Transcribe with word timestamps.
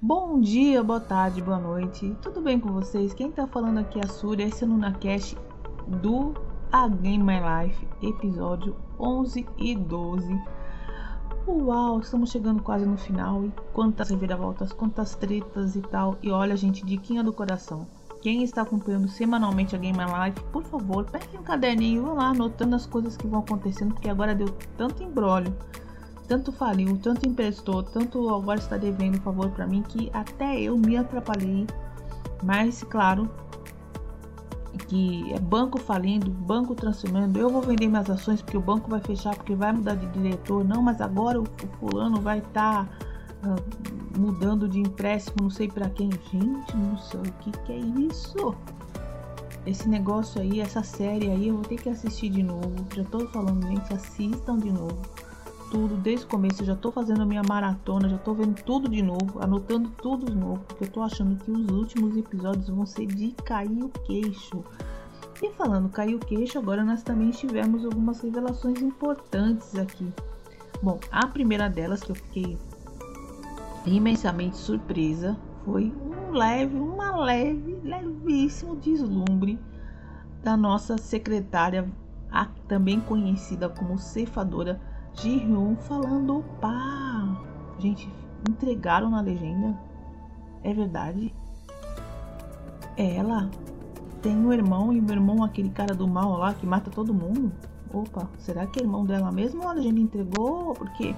Bom 0.00 0.40
dia, 0.40 0.82
boa 0.82 0.98
tarde, 0.98 1.40
boa 1.40 1.58
noite. 1.58 2.16
Tudo 2.20 2.40
bem 2.40 2.58
com 2.58 2.72
vocês? 2.72 3.14
Quem 3.14 3.30
tá 3.30 3.46
falando 3.46 3.78
aqui 3.78 4.00
é 4.00 4.04
a 4.04 4.08
Surya, 4.08 4.46
esse 4.46 4.64
é 4.64 4.66
o 4.66 4.70
NunaCast 4.70 5.38
do 5.86 6.34
A 6.72 6.88
Game 6.88 7.22
My 7.22 7.38
Life, 7.38 7.86
episódio 8.02 8.74
11 8.98 9.46
e 9.58 9.76
12. 9.76 10.42
Uau, 11.46 12.00
estamos 12.00 12.32
chegando 12.32 12.60
quase 12.60 12.84
no 12.84 12.96
final 12.96 13.44
e 13.44 13.52
quantas 13.72 14.10
reviravoltas, 14.10 14.72
quantas 14.72 15.14
tretas 15.14 15.76
e 15.76 15.80
tal. 15.80 16.18
E 16.20 16.30
olha, 16.32 16.56
gente, 16.56 16.84
diquinha 16.84 17.22
do 17.22 17.32
coração. 17.32 17.86
Quem 18.22 18.44
está 18.44 18.62
acompanhando 18.62 19.08
semanalmente 19.08 19.74
a 19.74 19.78
Game 19.78 19.98
Life, 19.98 20.40
por 20.52 20.62
favor, 20.62 21.04
pegue 21.04 21.36
um 21.36 21.42
caderninho, 21.42 22.04
vá 22.04 22.12
lá 22.12 22.24
anotando 22.28 22.76
as 22.76 22.86
coisas 22.86 23.16
que 23.16 23.26
vão 23.26 23.40
acontecendo, 23.40 23.94
porque 23.94 24.08
agora 24.08 24.32
deu 24.32 24.48
tanto 24.76 25.02
embrólio, 25.02 25.52
tanto 26.28 26.52
faliu, 26.52 26.96
tanto 26.98 27.28
emprestou, 27.28 27.82
tanto 27.82 28.32
agora 28.32 28.60
está 28.60 28.76
devendo 28.76 29.20
favor 29.22 29.50
para 29.50 29.66
mim 29.66 29.82
que 29.82 30.08
até 30.14 30.60
eu 30.60 30.78
me 30.78 30.96
atrapalhei. 30.96 31.66
Mas, 32.44 32.84
claro, 32.84 33.28
que 34.86 35.32
é 35.32 35.40
banco 35.40 35.80
falindo, 35.80 36.30
banco 36.30 36.76
transformando, 36.76 37.36
eu 37.36 37.50
vou 37.50 37.60
vender 37.60 37.88
minhas 37.88 38.08
ações 38.08 38.40
porque 38.40 38.56
o 38.56 38.60
banco 38.60 38.88
vai 38.88 39.00
fechar, 39.00 39.34
porque 39.34 39.56
vai 39.56 39.72
mudar 39.72 39.96
de 39.96 40.06
diretor, 40.06 40.64
não, 40.64 40.80
mas 40.80 41.00
agora 41.00 41.40
o, 41.40 41.42
o 41.42 41.68
fulano 41.80 42.20
vai 42.20 42.38
estar 42.38 42.86
tá, 42.86 43.48
uh, 43.48 44.01
mudando 44.22 44.68
de 44.68 44.78
empréstimo, 44.78 45.36
não 45.42 45.50
sei 45.50 45.68
para 45.68 45.90
quem. 45.90 46.10
Gente, 46.30 46.76
não 46.76 46.96
sei 46.98 47.20
o 47.20 47.32
que, 47.40 47.50
que 47.50 47.72
é 47.72 47.78
isso. 47.78 48.54
Esse 49.66 49.88
negócio 49.88 50.40
aí, 50.40 50.60
essa 50.60 50.82
série 50.82 51.30
aí, 51.30 51.48
eu 51.48 51.54
vou 51.56 51.64
ter 51.64 51.76
que 51.76 51.88
assistir 51.88 52.28
de 52.28 52.42
novo. 52.42 52.74
Já 52.94 53.04
tô 53.04 53.26
falando, 53.28 53.66
gente, 53.66 53.92
assistam 53.92 54.58
de 54.58 54.72
novo 54.72 54.98
tudo 55.72 55.96
desde 55.96 56.26
o 56.26 56.28
começo. 56.28 56.62
Eu 56.62 56.66
já 56.66 56.76
tô 56.76 56.92
fazendo 56.92 57.22
a 57.22 57.24
minha 57.24 57.42
maratona, 57.42 58.06
já 58.06 58.18
tô 58.18 58.34
vendo 58.34 58.62
tudo 58.62 58.90
de 58.90 59.02
novo, 59.02 59.42
anotando 59.42 59.88
tudo 59.88 60.26
de 60.26 60.36
novo, 60.36 60.62
porque 60.68 60.84
eu 60.84 60.88
tô 60.88 61.00
achando 61.00 61.42
que 61.42 61.50
os 61.50 61.66
últimos 61.70 62.14
episódios 62.14 62.68
vão 62.68 62.84
ser 62.84 63.06
de 63.06 63.32
cair 63.44 63.82
o 63.82 63.88
queixo. 63.88 64.62
E 65.42 65.50
falando 65.54 65.88
cair 65.88 66.14
o 66.14 66.18
queixo, 66.18 66.58
agora 66.58 66.84
nós 66.84 67.02
também 67.02 67.30
tivemos 67.30 67.86
algumas 67.86 68.20
revelações 68.20 68.82
importantes 68.82 69.74
aqui. 69.74 70.12
Bom, 70.82 71.00
a 71.10 71.26
primeira 71.26 71.70
delas 71.70 72.02
que 72.02 72.10
eu 72.10 72.16
fiquei 72.16 72.58
imensamente 73.86 74.56
surpresa 74.56 75.36
foi 75.64 75.92
um 76.04 76.32
leve, 76.32 76.76
uma 76.76 77.16
leve, 77.16 77.80
levíssimo 77.82 78.76
deslumbre 78.76 79.58
da 80.42 80.56
nossa 80.56 80.98
secretária, 80.98 81.88
também 82.66 83.00
conhecida 83.00 83.68
como 83.68 83.98
cefadora 83.98 84.80
Ji-hyun 85.14 85.76
falando 85.76 86.42
pá. 86.60 87.28
Gente, 87.78 88.10
entregaram 88.48 89.10
na 89.10 89.20
legenda. 89.20 89.78
É 90.64 90.72
verdade? 90.72 91.34
Ela 92.96 93.50
tem 94.22 94.36
um 94.36 94.52
irmão 94.52 94.92
e 94.92 95.00
o 95.00 95.10
irmão 95.10 95.42
aquele 95.42 95.70
cara 95.70 95.94
do 95.94 96.08
mal 96.08 96.38
lá 96.38 96.54
que 96.54 96.66
mata 96.66 96.90
todo 96.90 97.12
mundo. 97.12 97.52
Opa, 97.92 98.28
será 98.38 98.66
que 98.66 98.80
é 98.80 98.82
irmão 98.82 99.04
dela 99.04 99.30
mesmo 99.30 99.62
ou 99.62 99.68
a 99.68 99.72
legenda 99.72 100.00
entregou? 100.00 100.72
Porque 100.74 101.14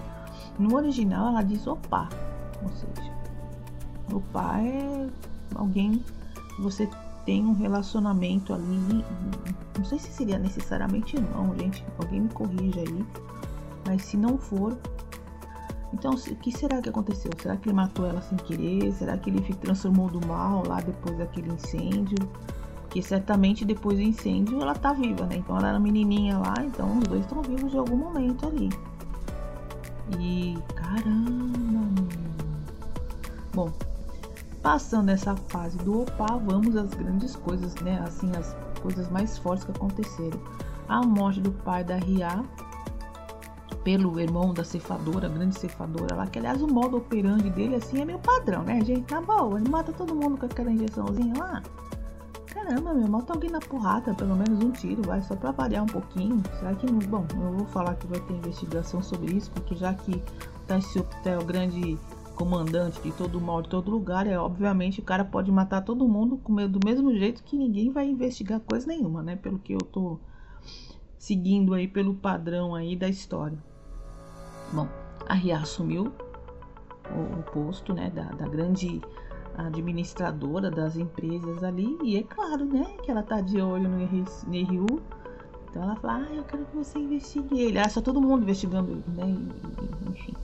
no 0.58 0.74
original 0.74 1.28
ela 1.28 1.42
diz 1.42 1.66
opa. 1.66 2.08
Ou 2.64 2.70
seja, 2.70 3.12
opa 4.12 4.58
é 4.60 5.08
alguém 5.54 6.02
que 6.56 6.62
você 6.62 6.88
tem 7.24 7.44
um 7.44 7.54
relacionamento 7.54 8.52
ali. 8.52 9.04
Não 9.78 9.84
sei 9.84 9.98
se 9.98 10.10
seria 10.10 10.38
necessariamente 10.38 11.16
irmão, 11.16 11.54
gente. 11.58 11.84
Alguém 11.98 12.22
me 12.22 12.28
corrija 12.28 12.80
aí. 12.80 13.06
Mas 13.86 14.02
se 14.02 14.16
não 14.16 14.38
for, 14.38 14.76
então 15.92 16.12
o 16.12 16.36
que 16.36 16.50
será 16.50 16.82
que 16.82 16.88
aconteceu? 16.88 17.30
Será 17.40 17.56
que 17.56 17.68
ele 17.68 17.76
matou 17.76 18.06
ela 18.06 18.20
sem 18.22 18.36
querer? 18.38 18.92
Será 18.92 19.16
que 19.16 19.30
ele 19.30 19.40
transformou 19.54 20.08
do 20.08 20.26
mal 20.26 20.66
lá 20.66 20.80
depois 20.80 21.16
daquele 21.16 21.52
incêndio? 21.52 22.18
Porque 22.82 23.00
certamente 23.02 23.64
depois 23.64 23.98
do 23.98 24.02
incêndio 24.02 24.60
ela 24.60 24.74
tá 24.74 24.92
viva, 24.92 25.26
né? 25.26 25.36
Então 25.36 25.56
ela 25.56 25.68
era 25.68 25.78
menininha 25.78 26.38
lá, 26.38 26.54
então 26.60 26.98
os 26.98 27.04
dois 27.04 27.22
estão 27.22 27.42
vivos 27.42 27.70
de 27.70 27.78
algum 27.78 27.96
momento 27.96 28.46
ali. 28.46 28.70
E 30.18 30.58
caramba! 30.74 32.43
Bom, 33.54 33.70
passando 34.62 35.10
essa 35.10 35.36
fase 35.36 35.78
do 35.78 36.02
opa, 36.02 36.36
vamos 36.38 36.74
às 36.76 36.92
grandes 36.94 37.36
coisas, 37.36 37.74
né? 37.76 38.02
Assim, 38.04 38.30
as 38.36 38.56
coisas 38.82 39.08
mais 39.10 39.38
fortes 39.38 39.64
que 39.64 39.70
aconteceram. 39.70 40.40
A 40.88 41.02
morte 41.02 41.40
do 41.40 41.52
pai 41.52 41.84
da 41.84 41.96
Ria, 41.96 42.44
pelo 43.84 44.18
irmão 44.18 44.52
da 44.52 44.64
cefadora, 44.64 45.28
grande 45.28 45.58
cefadora 45.58 46.16
lá, 46.16 46.26
que 46.26 46.38
aliás 46.38 46.60
o 46.62 46.66
modo 46.66 46.96
operandi 46.96 47.48
dele 47.50 47.76
assim 47.76 48.00
é 48.00 48.04
meio 48.04 48.18
padrão, 48.18 48.62
né, 48.62 48.80
gente? 48.84 49.02
Tá 49.02 49.20
bom, 49.20 49.56
ele 49.56 49.68
mata 49.68 49.92
todo 49.92 50.14
mundo 50.14 50.36
com 50.36 50.46
aquela 50.46 50.70
injeçãozinha 50.72 51.34
lá. 51.38 51.62
Caramba, 52.46 52.94
meu, 52.94 53.08
mata 53.08 53.32
alguém 53.32 53.50
na 53.50 53.60
porrada, 53.60 54.14
pelo 54.14 54.34
menos 54.34 54.62
um 54.64 54.70
tiro, 54.70 55.02
vai, 55.02 55.20
só 55.22 55.36
pra 55.36 55.50
variar 55.50 55.84
um 55.84 55.86
pouquinho. 55.86 56.42
Será 56.58 56.74
que 56.74 56.90
não. 56.90 56.98
Bom, 56.98 57.26
eu 57.34 57.52
vou 57.52 57.66
falar 57.66 57.94
que 57.96 58.06
vai 58.06 58.20
ter 58.20 58.34
investigação 58.34 59.02
sobre 59.02 59.34
isso, 59.34 59.50
porque 59.50 59.74
já 59.74 59.92
que 59.92 60.12
o 60.12 61.28
é 61.28 61.36
o 61.36 61.44
grande 61.44 61.98
comandante 62.34 63.00
de 63.00 63.12
todo 63.12 63.40
mal 63.40 63.62
de 63.62 63.68
todo 63.68 63.90
lugar, 63.90 64.26
é 64.26 64.38
obviamente 64.38 65.00
o 65.00 65.04
cara 65.04 65.24
pode 65.24 65.50
matar 65.50 65.82
todo 65.82 66.08
mundo 66.08 66.40
do 66.68 66.80
mesmo 66.84 67.14
jeito 67.14 67.42
que 67.42 67.56
ninguém 67.56 67.90
vai 67.90 68.06
investigar 68.06 68.60
coisa 68.60 68.86
nenhuma, 68.86 69.22
né? 69.22 69.36
Pelo 69.36 69.58
que 69.58 69.72
eu 69.72 69.78
tô 69.78 70.18
seguindo 71.18 71.72
aí 71.72 71.88
pelo 71.88 72.14
padrão 72.14 72.74
aí 72.74 72.96
da 72.96 73.08
história. 73.08 73.58
Bom, 74.72 74.88
a 75.26 75.34
Ria 75.34 75.58
assumiu 75.58 76.12
o, 77.10 77.38
o 77.38 77.42
posto 77.44 77.94
né, 77.94 78.10
da, 78.10 78.24
da, 78.24 78.46
grande 78.46 79.00
administradora 79.56 80.70
das 80.70 80.96
empresas 80.96 81.62
ali, 81.62 81.96
e 82.02 82.16
é 82.16 82.22
claro 82.22 82.64
né, 82.64 82.84
que 83.02 83.10
ela 83.10 83.22
tá 83.22 83.40
de 83.40 83.60
olho 83.60 83.88
no 83.88 84.04
Ryu. 84.04 85.00
Então 85.70 85.82
ela 85.82 85.96
fala, 85.96 86.26
ah, 86.28 86.34
eu 86.34 86.44
quero 86.44 86.64
que 86.66 86.76
você 86.76 86.98
investigue 86.98 87.60
ele. 87.60 87.78
Ah, 87.78 87.88
só 87.88 88.00
todo 88.00 88.20
mundo 88.20 88.42
investigando 88.42 88.92
ele, 88.92 89.04
né? 89.08 89.36
Enfim. 90.08 90.34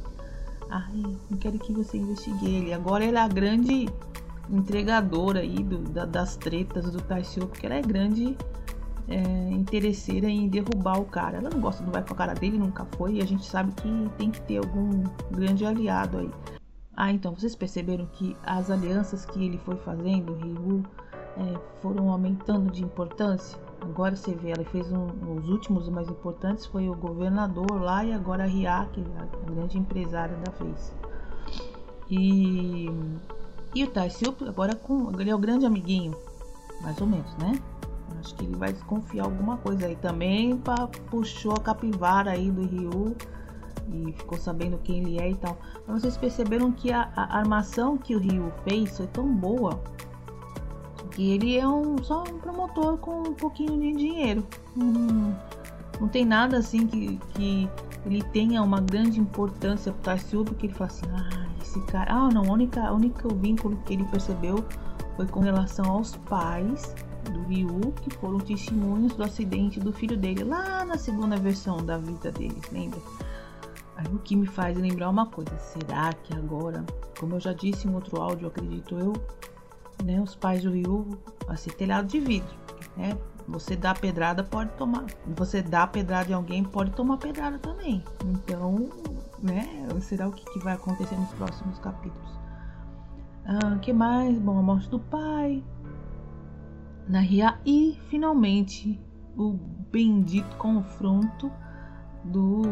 Ah, 0.70 0.88
eu 0.94 1.36
quero 1.38 1.58
que 1.58 1.72
você 1.72 1.98
investigue 1.98 2.47
ele. 2.47 2.72
Agora 2.72 3.04
ela 3.04 3.20
é 3.20 3.22
a 3.22 3.28
grande 3.28 3.88
entregadora 4.48 5.41
aí 5.41 5.62
do, 5.64 5.78
da, 5.78 6.04
das 6.04 6.36
tretas 6.36 6.91
do 6.91 7.00
Taisho, 7.00 7.47
porque 7.47 7.66
ela 7.66 7.75
é 7.75 7.82
grande 7.82 8.36
é, 9.09 9.50
interesseira 9.50 10.28
em 10.28 10.48
derrubar 10.48 11.00
o 11.00 11.04
cara. 11.04 11.38
Ela 11.38 11.50
não 11.50 11.60
gosta, 11.60 11.82
não 11.82 11.91
vai 11.92 12.04
com 12.04 12.14
a 12.14 12.16
cara 12.16 12.34
dele, 12.34 12.59
nunca 12.59 12.84
foi, 12.97 13.14
e 13.14 13.22
a 13.22 13.26
gente 13.26 13.44
sabe 13.44 13.72
que 13.72 14.10
tem 14.16 14.30
que 14.30 14.41
ter 14.42 14.59
algum 14.59 15.03
grande 15.30 15.64
aliado 15.64 16.19
aí. 16.19 16.30
Ah, 16.97 17.10
então 17.10 17.34
vocês 17.34 17.56
perceberam 17.56 18.06
que 18.06 18.36
as 18.44 18.70
alianças 18.70 19.25
que 19.25 19.44
ele 19.44 19.59
foi 19.59 19.76
fazendo, 19.76 20.34
Ryu, 20.34 20.84
é, 21.36 21.80
foram 21.80 22.10
aumentando 22.10 22.70
de 22.70 22.84
importância? 22.84 23.59
Agora 23.80 24.14
você 24.14 24.34
vê, 24.34 24.50
ela 24.50 24.64
fez 24.64 24.91
um, 24.92 25.06
os 25.36 25.48
últimos 25.48 25.88
mais 25.88 26.08
importantes 26.08 26.66
foi 26.66 26.88
o 26.88 26.94
governador 26.94 27.80
lá 27.80 28.04
e 28.04 28.12
agora 28.12 28.44
a 28.44 28.46
Riak, 28.46 29.04
a 29.18 29.50
grande 29.50 29.78
empresária 29.78 30.36
da 30.36 30.52
vez. 30.52 30.92
E, 32.10 32.91
e 33.74 33.84
o 33.84 33.91
Taisup 33.91 34.46
agora 34.46 34.74
com, 34.74 35.10
ele 35.18 35.30
é 35.30 35.34
o 35.34 35.38
grande 35.38 35.64
amiguinho, 35.64 36.14
mais 36.82 37.00
ou 37.00 37.06
menos, 37.06 37.34
né? 37.38 37.60
Acho 38.18 38.34
que 38.34 38.44
ele 38.44 38.56
vai 38.56 38.72
desconfiar 38.72 39.24
alguma 39.24 39.56
coisa 39.56 39.86
aí 39.86 39.97
também. 39.97 40.56
Pra, 40.58 40.86
puxou 41.10 41.52
a 41.52 41.60
capivara 41.60 42.32
aí 42.32 42.50
do 42.50 42.66
Ryu 42.66 43.16
e 43.92 44.12
ficou 44.12 44.38
sabendo 44.38 44.78
quem 44.78 44.98
ele 44.98 45.18
é 45.18 45.30
e 45.30 45.34
tal. 45.36 45.56
Mas 45.86 46.02
vocês 46.02 46.16
perceberam 46.16 46.70
que 46.70 46.92
a, 46.92 47.10
a 47.16 47.38
armação 47.38 47.97
que 47.97 48.14
o 48.14 48.18
Ryu 48.18 48.52
fez 48.64 48.97
foi 48.97 49.06
tão 49.06 49.26
boa 49.34 49.80
que 51.10 51.30
ele 51.32 51.58
é 51.58 51.66
um, 51.66 52.02
só 52.02 52.22
um 52.22 52.38
promotor 52.38 52.97
com 52.98 53.20
um 53.20 53.34
pouquinho 53.34 53.78
de 53.78 53.92
dinheiro. 53.92 54.47
Hum, 54.76 55.34
não 56.00 56.08
tem 56.08 56.24
nada 56.24 56.58
assim 56.58 56.86
que, 56.86 57.18
que 57.34 57.68
ele 58.06 58.22
tenha 58.32 58.62
uma 58.62 58.80
grande 58.80 59.20
importância 59.20 59.92
para 59.92 60.18
o 60.34 60.44
porque 60.44 60.66
ele 60.66 60.74
fala 60.74 60.91
assim, 60.91 61.06
ah, 61.12 61.47
esse 61.60 61.80
cara. 61.82 62.12
Ah, 62.12 62.28
não, 62.28 62.42
o 62.42 62.52
único 62.52 63.34
vínculo 63.34 63.76
que 63.84 63.94
ele 63.94 64.04
percebeu 64.04 64.64
foi 65.16 65.26
com 65.26 65.41
relação 65.41 65.84
aos 65.91 66.16
pais 66.16 66.94
do 67.30 67.42
Ryu, 67.42 67.92
que 68.03 68.14
foram 68.16 68.38
testemunhos 68.38 69.14
do 69.14 69.22
acidente 69.22 69.78
do 69.78 69.92
filho 69.92 70.16
dele 70.16 70.44
lá 70.44 70.84
na 70.84 70.96
segunda 70.96 71.36
versão 71.36 71.84
da 71.84 71.98
vida 71.98 72.32
deles, 72.32 72.62
lembra? 72.72 73.00
Aí 73.96 74.06
o 74.06 74.18
que 74.18 74.34
me 74.34 74.46
faz 74.46 74.78
lembrar 74.78 75.10
uma 75.10 75.26
coisa, 75.26 75.56
será 75.58 76.12
que 76.14 76.34
agora, 76.34 76.84
como 77.18 77.34
eu 77.36 77.41
já 77.41 77.53
disse 77.53 77.86
em 77.86 77.94
outro 77.94 78.20
áudio, 78.20 78.48
acredito 78.48 78.98
eu, 78.98 79.12
né, 80.04 80.20
os 80.20 80.34
pais 80.34 80.62
do 80.62 81.20
vai 81.47 81.56
ser 81.56 81.72
telhado 81.74 82.08
de 82.08 82.20
vidro, 82.20 82.54
né? 82.97 83.16
Você 83.48 83.74
dá 83.74 83.92
pedrada, 83.92 84.44
pode 84.44 84.70
tomar. 84.72 85.06
Você 85.36 85.60
dá 85.60 85.84
pedrada 85.86 86.30
em 86.30 86.34
alguém, 86.34 86.62
pode 86.62 86.92
tomar 86.92 87.16
pedrada 87.16 87.58
também. 87.58 88.04
Então, 88.24 88.88
né? 89.42 89.88
Será 90.00 90.28
o 90.28 90.32
que, 90.32 90.44
que 90.52 90.58
vai 90.60 90.74
acontecer 90.74 91.16
nos 91.16 91.30
próximos 91.30 91.78
capítulos? 91.80 92.38
Ah, 93.44 93.76
que 93.78 93.92
mais? 93.92 94.38
Bom, 94.38 94.58
a 94.58 94.62
morte 94.62 94.88
do 94.88 95.00
pai, 95.00 95.64
na 97.08 97.20
Ria 97.20 97.58
e 97.66 97.98
finalmente 98.08 99.00
o 99.36 99.54
bendito 99.91 100.56
confronto 100.56 101.50
do 102.22 102.62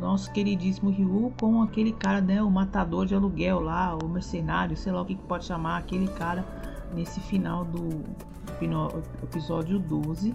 nosso 0.00 0.32
queridíssimo 0.32 0.90
Ryu 0.90 1.32
com 1.40 1.62
aquele 1.62 1.92
cara, 1.92 2.20
né, 2.20 2.42
o 2.42 2.50
matador 2.50 3.06
de 3.06 3.14
aluguel 3.14 3.60
lá, 3.60 3.96
o 3.96 4.08
mercenário, 4.08 4.76
sei 4.76 4.92
lá 4.92 5.02
o 5.02 5.04
que 5.04 5.14
pode 5.14 5.44
chamar 5.44 5.78
aquele 5.78 6.08
cara 6.08 6.44
nesse 6.94 7.20
final 7.20 7.64
do 7.64 8.02
episódio 9.22 9.78
12 9.78 10.34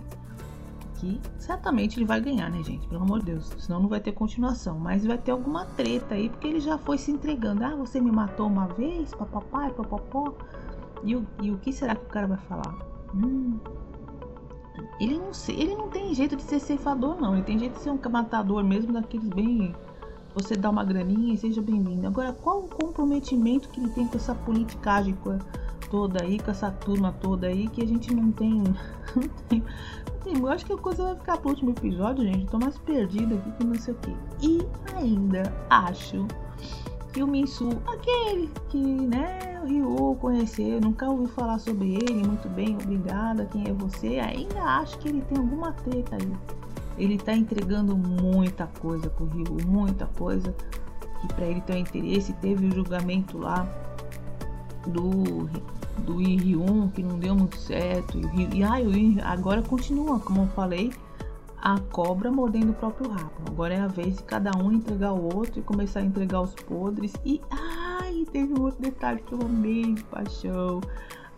que 1.04 1.20
certamente 1.38 2.00
ele 2.00 2.06
vai 2.06 2.22
ganhar, 2.22 2.50
né, 2.50 2.64
gente? 2.64 2.88
Pelo 2.88 3.02
amor 3.02 3.20
de 3.20 3.26
Deus, 3.26 3.52
senão 3.60 3.82
não 3.82 3.90
vai 3.90 4.00
ter 4.00 4.14
continuação. 4.14 4.80
Mas 4.80 5.06
vai 5.06 5.18
ter 5.18 5.32
alguma 5.32 5.66
treta 5.66 6.16
aí, 6.16 6.30
porque 6.30 6.48
ele 6.48 6.62
já 6.62 6.78
foi 6.78 6.98
se 6.98 7.12
entregando. 7.12 7.64
Ah, 7.66 7.76
você 7.76 8.00
me 8.00 8.10
matou 8.10 8.48
uma 8.48 8.68
vez, 8.68 9.14
papapá, 9.14 9.70
papapó. 9.70 10.34
E 11.04 11.16
o, 11.18 11.28
e 11.42 11.52
o 11.52 11.58
que 11.58 11.74
será 11.74 11.94
que 11.94 12.06
o 12.06 12.08
cara 12.10 12.28
vai 12.28 12.38
falar? 12.38 12.74
Hum, 13.14 13.60
ele 15.00 15.18
não, 15.18 15.32
ele 15.48 15.76
não 15.76 15.90
tem 15.90 16.14
jeito 16.14 16.36
de 16.36 16.44
ser 16.44 16.60
ceifador, 16.60 17.20
não. 17.20 17.34
Ele 17.34 17.44
tem 17.44 17.58
jeito 17.60 17.74
de 17.74 17.80
ser 17.80 17.92
um 17.92 18.00
matador 18.10 18.64
mesmo, 18.64 18.94
daqueles 18.94 19.28
bem. 19.30 19.76
Você 20.36 20.56
dá 20.56 20.70
uma 20.70 20.84
graninha 20.84 21.34
e 21.34 21.38
seja 21.38 21.62
bem-vindo. 21.62 22.08
Agora, 22.08 22.34
qual 22.34 22.60
o 22.60 22.68
comprometimento 22.68 23.70
que 23.70 23.80
ele 23.80 23.90
tem 23.90 24.08
com 24.08 24.18
essa 24.18 24.34
politicagem 24.34 25.16
toda 25.90 26.24
aí, 26.24 26.40
com 26.40 26.50
essa 26.50 26.72
turma 26.72 27.14
toda 27.22 27.48
aí, 27.48 27.68
que 27.68 27.82
a 27.84 27.88
gente 27.88 28.14
não 28.16 28.32
tem. 28.32 28.64
Não 28.64 29.28
tem 29.48 29.64
eu 30.26 30.48
acho 30.48 30.66
que 30.66 30.74
a 30.74 30.78
coisa 30.78 31.04
vai 31.04 31.16
ficar 31.16 31.38
pro 31.38 31.50
último 31.50 31.72
episódio, 31.72 32.24
gente. 32.24 32.46
tô 32.46 32.58
mais 32.58 32.78
perdida 32.78 33.36
aqui 33.36 33.52
que 33.52 33.64
não 33.66 33.76
sei 33.76 33.94
o 33.94 33.98
que. 33.98 34.16
E 34.42 34.66
ainda 34.96 35.54
acho 35.70 36.26
que 37.14 37.22
o 37.22 37.28
Minsu, 37.28 37.70
aquele 37.86 38.50
que, 38.70 38.78
né, 38.78 39.62
o 39.64 39.68
Ryu 39.68 40.18
conheceu, 40.20 40.82
nunca 40.82 41.08
ouvi 41.08 41.28
falar 41.28 41.60
sobre 41.60 41.94
ele, 41.94 42.28
muito 42.28 42.50
bem, 42.50 42.76
obrigada, 42.76 43.46
quem 43.46 43.68
é 43.68 43.72
você? 43.72 44.20
Ainda 44.20 44.62
acho 44.62 44.98
que 44.98 45.10
ele 45.10 45.22
tem 45.22 45.38
alguma 45.38 45.72
treta 45.72 46.16
aí. 46.16 46.34
Ele 46.98 47.18
tá 47.18 47.34
entregando 47.34 47.96
muita 47.96 48.68
coisa 48.80 49.10
pro 49.12 49.26
Ryu, 49.26 49.58
muita 49.68 50.08
coisa 50.08 50.54
que 51.22 51.28
para 51.34 51.46
ele 51.46 51.62
tem 51.62 51.82
interesse. 51.82 52.34
Teve 52.34 52.68
o 52.68 52.72
julgamento 52.72 53.38
lá 53.38 53.68
do 54.88 55.50
do 56.00 56.20
Irium, 56.20 56.90
que 56.90 57.04
não 57.04 57.20
deu 57.20 57.36
muito 57.36 57.58
certo. 57.58 58.18
E, 58.18 58.58
e 58.58 58.64
ah, 58.64 59.32
agora 59.32 59.62
continua, 59.62 60.20
como 60.20 60.42
eu 60.42 60.48
falei, 60.48 60.92
a 61.64 61.80
cobra 61.80 62.30
mordendo 62.30 62.72
o 62.72 62.74
próprio 62.74 63.10
rabo. 63.10 63.32
Agora 63.48 63.74
é 63.74 63.80
a 63.80 63.88
vez 63.88 64.18
de 64.18 64.24
cada 64.24 64.52
um 64.58 64.74
entregar 64.74 65.14
o 65.14 65.34
outro 65.34 65.62
e 65.62 65.64
começar 65.64 66.02
a 66.02 66.04
entregar 66.04 66.42
os 66.42 66.54
podres. 66.54 67.14
E 67.24 67.42
ai, 67.50 68.26
teve 68.34 68.54
um 68.54 68.64
outro 68.64 68.82
detalhe 68.82 69.22
que 69.22 69.32
eu 69.34 69.40
amei 69.42 69.94
de 69.94 70.04
paixão. 70.04 70.82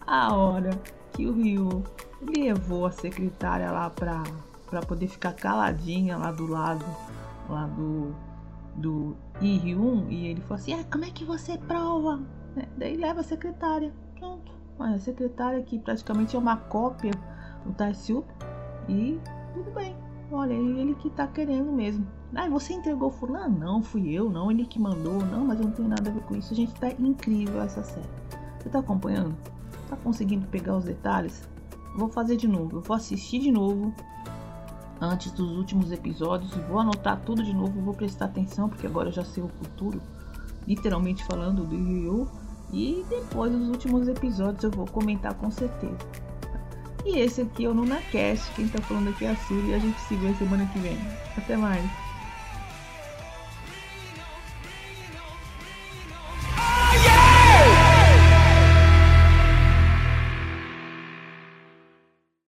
A 0.08 0.36
hora 0.36 0.72
que 1.14 1.28
o 1.28 1.32
Ryu 1.32 1.84
levou 2.36 2.88
a 2.88 2.92
secretária 2.92 3.72
lá 3.72 3.92
pra, 3.92 4.24
pra 4.68 4.82
poder 4.82 5.08
ficar 5.08 5.32
caladinha 5.34 6.18
lá 6.18 6.32
do 6.32 6.48
lado 6.48 6.84
lá 7.48 7.68
do, 7.68 8.16
do 8.78 9.16
Irium. 9.40 10.08
E 10.10 10.26
ele 10.26 10.42
falou 10.42 10.56
assim: 10.56 10.74
ah, 10.74 10.84
como 10.92 11.06
é 11.06 11.12
que 11.12 11.24
você 11.24 11.56
prova? 11.56 12.20
É, 12.58 12.66
daí 12.76 12.98
leva 12.98 13.20
a 13.20 13.24
secretária. 13.24 13.94
Pronto. 14.18 14.52
A 14.80 14.98
secretária 14.98 15.62
que 15.62 15.78
praticamente 15.78 16.36
é 16.36 16.40
uma 16.40 16.58
cópia 16.58 17.12
do 17.64 17.74
Tarsiu. 17.74 18.26
E 18.90 19.20
tudo 19.54 19.70
bem. 19.70 20.05
Olha, 20.32 20.54
ele 20.54 20.96
que 20.96 21.10
tá 21.10 21.28
querendo 21.28 21.72
mesmo. 21.72 22.06
Ah, 22.34 22.50
você 22.50 22.74
entregou 22.74 23.12
fulano? 23.12 23.58
Não, 23.58 23.82
fui 23.82 24.12
eu, 24.12 24.30
não, 24.30 24.52
ele 24.52 24.66
que 24.66 24.80
mandou. 24.80 25.24
Não, 25.26 25.46
mas 25.46 25.60
eu 25.60 25.66
não 25.66 25.72
tenho 25.72 25.88
nada 25.88 26.10
a 26.10 26.14
ver 26.14 26.22
com 26.24 26.36
isso. 26.36 26.56
Gente 26.56 26.74
tá 26.76 26.90
incrível 27.00 27.62
essa 27.62 27.84
série. 27.84 28.10
Você 28.60 28.70
tá 28.70 28.80
acompanhando? 28.80 29.36
Tá 29.90 29.96
conseguindo 29.96 30.48
pegar 30.48 30.76
os 30.76 30.84
detalhes? 30.84 31.48
Vou 31.96 32.10
fazer 32.10 32.36
de 32.36 32.48
novo. 32.48 32.78
Eu 32.78 32.82
vou 32.82 32.96
assistir 32.96 33.40
de 33.40 33.52
novo 33.52 33.94
antes 35.00 35.32
dos 35.32 35.52
últimos 35.58 35.92
episódios 35.92 36.52
vou 36.70 36.80
anotar 36.80 37.22
tudo 37.22 37.44
de 37.44 37.54
novo. 37.54 37.82
Vou 37.82 37.94
prestar 37.94 38.26
atenção 38.26 38.68
porque 38.68 38.88
agora 38.88 39.10
eu 39.10 39.14
já 39.14 39.24
sei 39.24 39.44
o 39.44 39.48
futuro. 39.48 40.02
Literalmente 40.68 41.24
falando 41.24 41.64
do 41.64 41.76
Ryu 41.76 42.28
e 42.74 43.06
depois 43.08 43.52
dos 43.52 43.70
últimos 43.70 44.08
episódios 44.08 44.64
eu 44.64 44.72
vou 44.72 44.88
comentar 44.88 45.34
com 45.36 45.52
certeza. 45.52 45.98
E 47.06 47.20
esse 47.20 47.42
aqui 47.42 47.66
é 47.66 47.70
o 47.70 47.74
NunaCast, 47.74 48.52
quem 48.56 48.68
tá 48.68 48.82
falando 48.82 49.10
aqui 49.10 49.26
é 49.26 49.30
a 49.30 49.36
Suri 49.36 49.70
e 49.70 49.74
a 49.76 49.80
gente 49.80 50.00
se 50.02 50.16
vê 50.16 50.34
semana 50.34 50.66
que 50.74 50.80
vem. 50.80 50.98
Até 51.38 51.56
mais! 51.56 51.86